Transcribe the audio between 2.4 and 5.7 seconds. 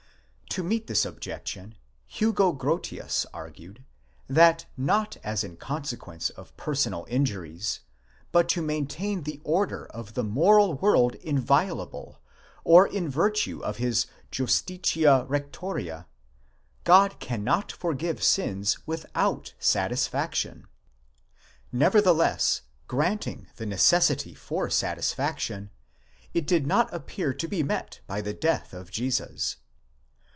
Grotius argued, that not as in